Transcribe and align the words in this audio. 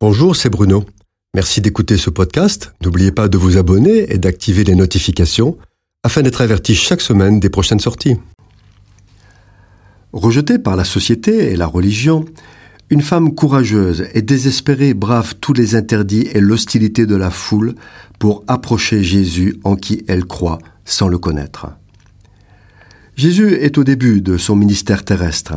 Bonjour, 0.00 0.36
c'est 0.36 0.48
Bruno. 0.48 0.84
Merci 1.34 1.60
d'écouter 1.60 1.96
ce 1.96 2.08
podcast. 2.08 2.72
N'oubliez 2.84 3.10
pas 3.10 3.26
de 3.26 3.36
vous 3.36 3.56
abonner 3.56 4.12
et 4.12 4.18
d'activer 4.18 4.62
les 4.62 4.76
notifications 4.76 5.58
afin 6.04 6.22
d'être 6.22 6.40
averti 6.40 6.76
chaque 6.76 7.00
semaine 7.00 7.40
des 7.40 7.50
prochaines 7.50 7.80
sorties. 7.80 8.14
Rejetée 10.12 10.60
par 10.60 10.76
la 10.76 10.84
société 10.84 11.50
et 11.50 11.56
la 11.56 11.66
religion, 11.66 12.24
une 12.90 13.02
femme 13.02 13.34
courageuse 13.34 14.06
et 14.14 14.22
désespérée 14.22 14.94
brave 14.94 15.34
tous 15.40 15.52
les 15.52 15.74
interdits 15.74 16.28
et 16.32 16.38
l'hostilité 16.38 17.04
de 17.04 17.16
la 17.16 17.30
foule 17.30 17.74
pour 18.20 18.44
approcher 18.46 19.02
Jésus 19.02 19.58
en 19.64 19.74
qui 19.74 20.04
elle 20.06 20.26
croit 20.26 20.60
sans 20.84 21.08
le 21.08 21.18
connaître. 21.18 21.66
Jésus 23.16 23.52
est 23.54 23.78
au 23.78 23.82
début 23.82 24.20
de 24.20 24.36
son 24.36 24.54
ministère 24.54 25.04
terrestre. 25.04 25.54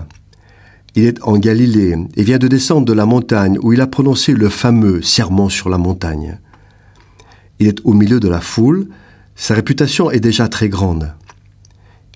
Il 0.96 1.06
est 1.06 1.24
en 1.24 1.38
Galilée 1.38 1.96
et 2.18 2.24
vient 2.24 2.38
de 2.38 2.50
descendre 2.50 2.86
de 2.86 2.94
la 2.94 3.06
montagne 3.06 3.58
où 3.62 3.72
il 3.72 3.80
a 3.80 3.88
prononcé 3.88 4.34
le 4.34 4.50
fameux 4.50 5.02
serment 5.02 5.48
sur 5.48 5.70
la 5.70 5.78
montagne. 5.78 6.40
Il 7.60 7.68
est 7.68 7.80
au 7.86 7.94
milieu 7.94 8.20
de 8.20 8.28
la 8.28 8.42
foule, 8.42 8.88
sa 9.36 9.54
réputation 9.54 10.12
est 10.12 10.20
déjà 10.20 10.50
très 10.50 10.68
grande. 10.68 11.14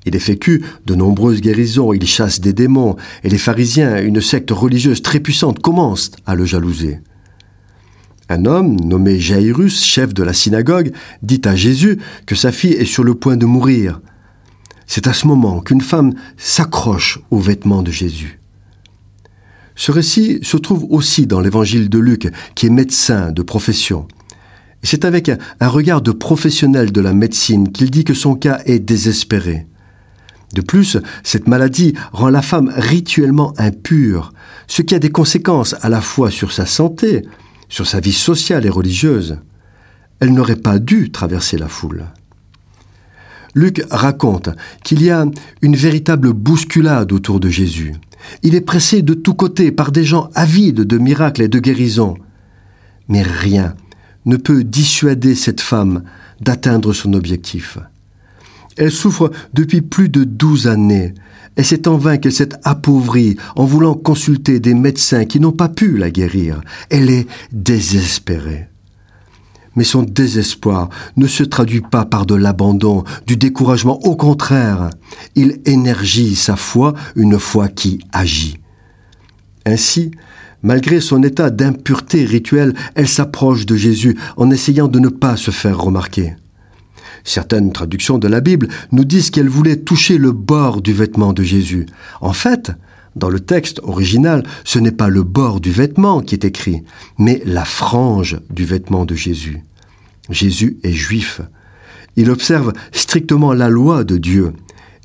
Il 0.06 0.16
effectue 0.16 0.64
de 0.86 0.94
nombreuses 0.94 1.42
guérisons, 1.42 1.94
il 1.94 2.06
chasse 2.06 2.42
des 2.42 2.52
démons, 2.52 2.98
et 3.24 3.30
les 3.30 3.38
pharisiens, 3.38 4.02
une 4.02 4.22
secte 4.22 4.52
religieuse 4.52 5.02
très 5.02 5.20
puissante, 5.20 5.60
commencent 5.60 6.12
à 6.26 6.36
le 6.36 6.46
jalouser. 6.46 7.00
Un 8.28 8.46
homme 8.46 8.76
nommé 8.82 9.20
Jairus, 9.20 9.84
chef 9.84 10.14
de 10.14 10.24
la 10.24 10.34
synagogue, 10.34 10.92
dit 11.22 11.42
à 11.46 11.56
Jésus 11.56 11.98
que 12.26 12.36
sa 12.36 12.52
fille 12.52 12.74
est 12.74 12.86
sur 12.86 13.04
le 13.04 13.16
point 13.16 13.38
de 13.38 13.46
mourir. 13.46 14.02
C'est 14.86 15.08
à 15.08 15.14
ce 15.14 15.28
moment 15.28 15.62
qu'une 15.62 15.82
femme 15.82 16.14
s'accroche 16.38 17.20
aux 17.32 17.40
vêtements 17.40 17.82
de 17.82 17.92
Jésus. 17.92 18.40
Ce 19.76 19.92
récit 19.92 20.40
se 20.42 20.58
trouve 20.58 20.86
aussi 20.90 21.28
dans 21.28 21.42
l'évangile 21.42 21.90
de 21.90 22.00
Luc, 22.00 22.32
qui 22.56 22.68
est 22.68 22.70
médecin 22.70 23.32
de 23.32 23.42
profession. 23.42 24.08
C'est 24.84 25.04
avec 25.04 25.30
un 25.30 25.68
regard 25.68 26.02
de 26.02 26.12
professionnel 26.12 26.92
de 26.92 27.02
la 27.02 27.14
médecine 27.14 27.72
qu'il 27.72 27.92
dit 27.92 28.04
que 28.04 28.14
son 28.14 28.36
cas 28.36 28.62
est 28.66 28.80
désespéré. 28.80 29.66
De 30.54 30.62
plus, 30.62 30.98
cette 31.24 31.48
maladie 31.48 31.96
rend 32.14 32.30
la 32.30 32.42
femme 32.42 32.72
rituellement 32.74 33.54
impure, 33.58 34.32
ce 34.68 34.82
qui 34.82 34.96
a 34.96 35.00
des 35.00 35.12
conséquences 35.12 35.76
à 35.82 35.90
la 35.90 36.02
fois 36.02 36.32
sur 36.32 36.52
sa 36.52 36.66
santé, 36.66 37.24
sur 37.68 37.88
sa 37.88 38.00
vie 38.00 38.14
sociale 38.14 38.66
et 38.66 38.70
religieuse. 38.70 39.40
Elle 40.20 40.34
n'aurait 40.34 40.56
pas 40.56 40.80
dû 40.80 41.12
traverser 41.12 41.58
la 41.58 41.68
foule. 41.68 42.06
Luc 43.56 43.84
raconte 43.90 44.50
qu'il 44.84 45.02
y 45.02 45.10
a 45.10 45.26
une 45.62 45.76
véritable 45.76 46.32
bousculade 46.32 47.12
autour 47.12 47.40
de 47.40 47.50
Jésus. 47.50 47.94
Il 48.44 48.56
est 48.56 48.62
pressé 48.62 49.02
de 49.02 49.14
tous 49.14 49.34
côtés 49.34 49.72
par 49.72 49.92
des 49.92 50.04
gens 50.04 50.30
avides 50.36 50.82
de 50.82 50.98
miracles 50.98 51.44
et 51.44 51.48
de 51.48 51.60
guérisons. 51.60 52.18
Mais 53.08 53.22
rien 53.22 53.76
ne 54.26 54.38
peut 54.38 54.64
dissuader 54.64 55.36
cette 55.36 55.62
femme 55.62 56.04
d'atteindre 56.42 56.94
son 56.94 57.14
objectif. 57.14 57.78
Elle 58.78 58.92
souffre 58.92 59.32
depuis 59.54 59.82
plus 59.82 60.10
de 60.10 60.24
douze 60.24 60.68
années, 60.68 61.14
et 61.58 61.64
c'est 61.64 61.88
en 61.88 61.98
vain 61.98 62.18
qu'elle 62.18 62.34
s'est 62.34 62.50
appauvrie 62.64 63.38
en 63.56 63.64
voulant 63.64 63.94
consulter 63.94 64.60
des 64.60 64.74
médecins 64.74 65.26
qui 65.26 65.40
n'ont 65.40 65.54
pas 65.54 65.70
pu 65.70 65.98
la 65.98 66.12
guérir. 66.12 66.62
Elle 66.90 67.10
est 67.10 67.28
désespérée. 67.54 68.68
Mais 69.76 69.84
son 69.84 70.04
désespoir 70.04 70.90
ne 71.18 71.28
se 71.28 71.44
traduit 71.44 71.82
pas 71.82 72.06
par 72.06 72.26
de 72.26 72.36
l'abandon, 72.36 73.04
du 73.28 73.38
découragement. 73.38 74.00
Au 74.06 74.16
contraire, 74.16 74.90
il 75.36 75.62
énergie 75.66 76.36
sa 76.36 76.56
foi, 76.56 76.94
une 77.16 77.40
foi 77.40 77.68
qui 77.68 78.00
agit. 78.12 78.58
Ainsi, 79.66 80.12
malgré 80.64 81.02
son 81.02 81.24
état 81.24 81.50
d'impureté 81.50 82.26
rituelle, 82.26 82.74
elle 82.96 83.08
s'approche 83.08 83.66
de 83.66 83.76
Jésus 83.76 84.18
en 84.38 84.50
essayant 84.52 84.88
de 84.88 85.00
ne 85.00 85.10
pas 85.10 85.38
se 85.38 85.52
faire 85.52 85.80
remarquer. 85.80 86.36
Certaines 87.24 87.74
traductions 87.74 88.20
de 88.20 88.28
la 88.28 88.40
Bible 88.40 88.68
nous 88.92 89.04
disent 89.04 89.32
qu'elle 89.32 89.50
voulait 89.50 89.78
toucher 89.78 90.18
le 90.18 90.32
bord 90.32 90.82
du 90.82 90.94
vêtement 90.94 91.34
de 91.34 91.42
Jésus. 91.42 91.88
En 92.22 92.34
fait, 92.34 92.72
dans 93.16 93.30
le 93.30 93.40
texte 93.40 93.80
original, 93.84 94.44
ce 94.64 94.78
n'est 94.78 94.92
pas 94.92 95.10
le 95.10 95.24
bord 95.24 95.60
du 95.60 95.72
vêtement 95.72 96.22
qui 96.22 96.36
est 96.36 96.46
écrit, 96.46 96.84
mais 97.18 97.42
la 97.46 97.66
frange 97.66 98.40
du 98.50 98.66
vêtement 98.66 99.06
de 99.06 99.16
Jésus. 99.16 99.64
Jésus 100.30 100.78
est 100.84 100.94
juif. 100.94 101.42
Il 102.16 102.32
observe 102.32 102.74
strictement 102.92 103.54
la 103.54 103.70
loi 103.70 104.04
de 104.04 104.18
Dieu. 104.18 104.54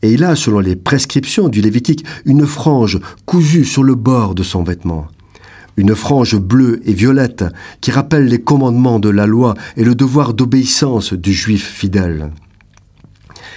Et 0.03 0.13
il 0.13 0.25
a, 0.25 0.35
selon 0.37 0.61
les 0.61 0.77
prescriptions 0.77 1.49
du 1.49 1.61
Lévitique, 1.61 2.05
une 2.25 2.47
frange 2.47 3.01
cousue 3.27 3.65
sur 3.65 3.83
le 3.83 3.95
bord 3.95 4.35
de 4.35 4.43
son 4.43 4.63
vêtement. 4.63 5.09
Une 5.77 5.95
frange 5.95 6.37
bleue 6.37 6.81
et 6.85 6.93
violette 6.93 7.45
qui 7.81 7.91
rappelle 7.91 8.27
les 8.27 8.41
commandements 8.41 8.99
de 8.99 9.09
la 9.09 9.27
loi 9.27 9.55
et 9.77 9.85
le 9.85 9.95
devoir 9.95 10.35
d'obéissance 10.35 11.13
du 11.13 11.33
juif 11.33 11.67
fidèle. 11.67 12.31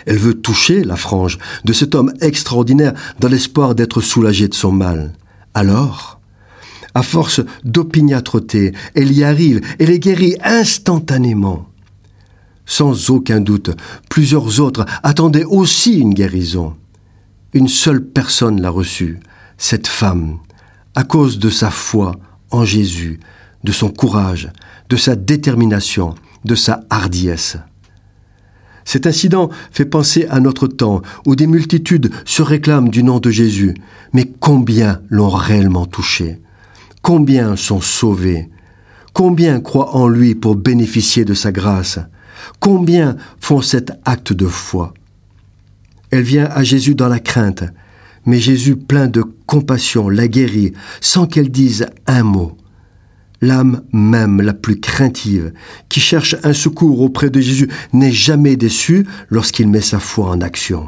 Elle 0.06 0.18
veut 0.18 0.34
toucher 0.34 0.84
la 0.84 0.96
frange 0.96 1.38
de 1.64 1.74
cet 1.74 1.96
homme 1.96 2.14
extraordinaire 2.22 2.94
dans 3.20 3.30
l'espoir 3.30 3.74
d'être 3.74 4.02
soulagée 4.02 4.48
de 4.48 4.54
son 4.54 4.72
mal. 4.72 5.14
Alors, 5.54 6.20
à 6.94 7.04
force 7.04 7.42
d'opiniâtreté, 7.64 8.74
elle 8.96 9.12
y 9.12 9.24
arrive 9.24 9.62
et 9.80 9.86
les 9.86 10.00
guérit 10.00 10.36
instantanément. 10.44 11.68
Sans 12.66 13.10
aucun 13.10 13.42
doute, 13.42 13.72
plusieurs 14.10 14.60
autres 14.60 14.86
attendaient 15.04 15.44
aussi 15.44 16.00
une 16.00 16.14
guérison. 16.14 16.76
Une 17.54 17.68
seule 17.68 18.04
personne 18.04 18.62
l'a 18.62 18.70
reçue, 18.70 19.20
cette 19.58 19.88
femme, 19.88 20.40
à 20.96 21.04
cause 21.04 21.40
de 21.40 21.50
sa 21.50 21.70
foi 21.70 22.16
en 22.52 22.66
Jésus, 22.66 23.20
de 23.64 23.72
son 23.72 23.90
courage, 23.90 24.52
de 24.90 24.96
sa 24.96 25.16
détermination, 25.16 26.16
de 26.46 26.56
sa 26.56 26.82
hardiesse. 26.90 27.58
Cet 28.86 29.08
incident 29.08 29.50
fait 29.72 29.86
penser 29.86 30.26
à 30.30 30.40
notre 30.40 30.68
temps 30.68 31.02
où 31.26 31.36
des 31.36 31.48
multitudes 31.48 32.12
se 32.26 32.42
réclament 32.42 32.90
du 32.90 33.04
nom 33.04 33.20
de 33.20 33.32
Jésus, 33.32 33.76
mais 34.12 34.30
combien 34.40 35.02
l'ont 35.10 35.30
réellement 35.30 35.86
touché 35.86 36.40
Combien 37.04 37.58
sont 37.58 37.82
sauvés? 37.82 38.50
Combien 39.12 39.60
croient 39.60 39.94
en 39.94 40.08
lui 40.08 40.36
pour 40.36 40.56
bénéficier 40.56 41.26
de 41.26 41.34
sa 41.34 41.52
grâce? 41.52 42.00
Combien 42.62 43.18
font 43.42 43.62
cet 43.62 43.92
acte 44.06 44.32
de 44.32 44.48
foi? 44.48 44.94
Elle 46.12 46.24
vient 46.24 46.46
à 46.46 46.64
Jésus 46.64 46.96
dans 46.96 47.10
la 47.10 47.20
crainte, 47.20 47.66
mais 48.26 48.40
Jésus, 48.40 48.78
plein 48.78 49.10
de 49.10 49.22
compassion, 49.46 50.08
la 50.08 50.30
guérit 50.30 50.72
sans 51.02 51.28
qu'elle 51.28 51.52
dise 51.52 51.88
un 52.08 52.24
mot. 52.24 52.58
L'âme 53.42 53.84
même 53.92 54.42
la 54.42 54.54
plus 54.54 54.80
craintive, 54.80 55.52
qui 55.90 56.00
cherche 56.00 56.38
un 56.44 56.54
secours 56.54 57.02
auprès 57.02 57.30
de 57.30 57.42
Jésus, 57.42 57.68
n'est 57.92 58.14
jamais 58.14 58.56
déçue 58.56 59.06
lorsqu'il 59.30 59.68
met 59.68 59.82
sa 59.82 60.00
foi 60.00 60.30
en 60.30 60.40
action. 60.40 60.88